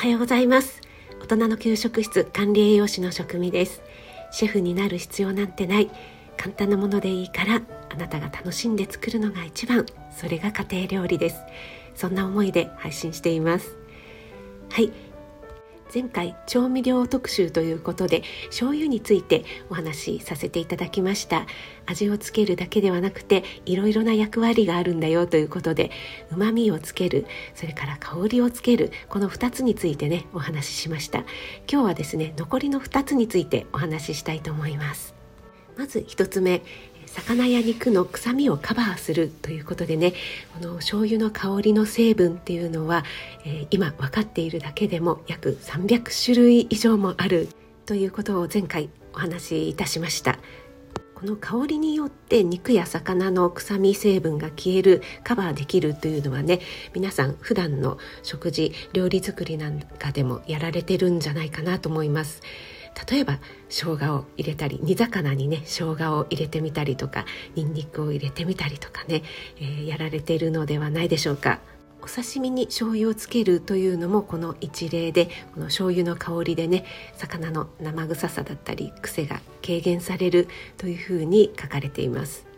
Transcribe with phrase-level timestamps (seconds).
[0.00, 0.80] はようございます。
[1.20, 3.82] 大人の給食室管理栄養士の職味です。
[4.30, 5.90] シェフになる必要なんてない。
[6.38, 7.60] 簡単なものでいいから
[7.90, 9.84] あなたが楽しんで作るのが一番。
[10.10, 11.42] それが家庭料理です。
[11.94, 13.76] そんな思いで配信しています。
[14.70, 14.90] はい。
[15.92, 21.46] 前回調味料特集ということで醤油についてお話しさせていただきました。
[21.86, 25.90] 味をつけるだけではなくていろいろな役割があるんだよということで
[26.30, 31.24] 旨味をつけるそれから香りをつけるこの2つについてねお話ししました。
[31.70, 35.14] 今日はですね残りの2つについてお話ししたいと思います。
[35.76, 36.62] まず1つ目
[37.14, 40.14] 魚や肉の臭みをカバーするということでね
[40.54, 43.04] この醤油の香りの成分っていうのは、
[43.44, 47.48] えー、今分かっているだけでも約300種類以上もある
[47.86, 50.38] ということを前回お話しいたしました。
[51.20, 56.60] この香りによって肉や魚の臭み成分が消えるカバーできるというのはね
[56.94, 62.40] 皆さん普段の食事料理作りなんかでもやられてるんじゃないかなと思います。
[63.10, 63.38] 例えば
[63.68, 67.24] 生姜を入れたり煮魚にね生姜を入れてみたりとか
[67.54, 69.22] にんにくを入れてみたりとかね、
[69.58, 71.60] えー、やられているのではないでしょうか。
[72.02, 76.84] お刺身に醤油をつけるというのもこの一例でこの醤油の香りでね
[77.16, 82.49] 魚の生臭さだったり癖が軽減されるというふうに書かれています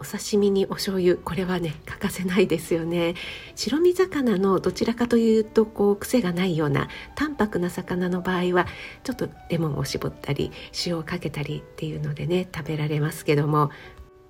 [0.00, 1.16] お刺身にお醤油。
[1.16, 3.14] これはね欠かせないですよね。
[3.54, 8.66] 白身魚のどちらかというとこう癖がないような淡白な魚の場合は
[9.02, 10.52] ちょっとレモンを絞ったり
[10.86, 13.70] 塩をかけたりっていうのでね食べられますけども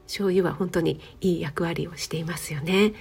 [0.06, 2.92] 醤油は本当にいい役割をしていますよね。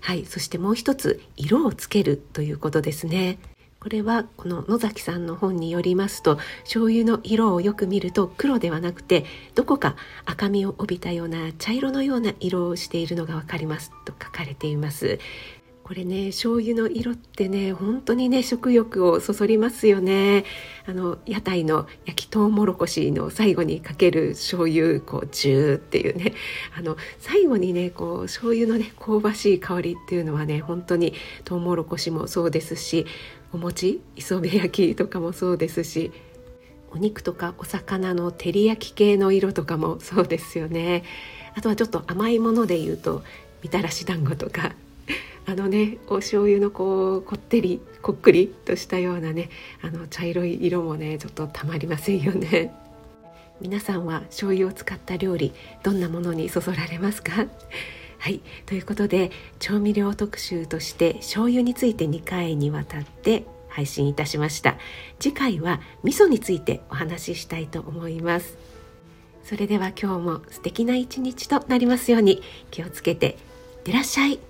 [0.00, 0.24] はい。
[0.24, 3.38] そしてもう一つ色をつけるということですね。
[3.80, 15.18] これはこの野崎さんの本によりますと醤油の色をよく見ると黒ではなくてどこか赤みを帯びたような茶色のような色をしているのがわかりますと書かれています。
[15.90, 20.44] これね醤油の色ってね本当にね食欲をそそりますよね。
[20.86, 26.34] あの屋台の焼きとうもろこしの最後にかける醤油こうジューっていうね。
[26.78, 31.12] あの最後にねこう醤油のね香ばしい香りっていうのはね本当に
[31.44, 33.04] とうもろこしもそうですし
[33.52, 36.12] お餅磯辺焼きとかもそうですし
[36.92, 41.02] お肉とかお魚の照り焼き系の色とかもそうですよね。
[41.56, 43.24] あとはちょっと甘いもので言うと
[43.64, 44.76] みたらし団子とか
[45.50, 49.50] あのねお醤油のこうこってりこっくりとしたようなね
[49.82, 52.72] あの茶色い色もねちょっとたまりませんよね。
[53.60, 55.52] 皆さんは醤油を使った料理
[55.82, 57.46] どんなものにそそられますか？
[58.18, 58.40] はい。
[58.64, 64.78] ということで調味料特集として醤油について2回にわたって配信いたしました。
[65.18, 68.56] 次回は味噌についてお話ししたいと思います。
[69.42, 72.40] それでは今日も素敵な一日となりますように
[72.70, 74.49] 気をつけていってらっしゃい。